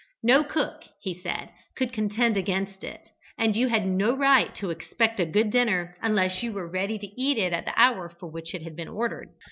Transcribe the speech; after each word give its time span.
No 0.23 0.43
cook, 0.43 0.81
he 0.99 1.13
said, 1.13 1.49
could 1.75 1.93
contend 1.93 2.35
against 2.35 2.83
it, 2.83 3.11
and 3.37 3.55
you 3.55 3.67
had 3.67 3.85
no 3.85 4.15
right 4.17 4.51
to 4.55 4.71
expect 4.71 5.19
a 5.19 5.27
good 5.27 5.51
dinner 5.51 5.95
unless 6.01 6.41
you 6.41 6.53
were 6.53 6.67
ready 6.67 6.97
to 6.97 7.21
eat 7.21 7.37
it 7.37 7.53
at 7.53 7.65
the 7.65 7.79
hour 7.79 8.09
for 8.09 8.25
which 8.27 8.55
it 8.55 8.63
had 8.63 8.75
been 8.75 8.87
ordered. 8.87 9.29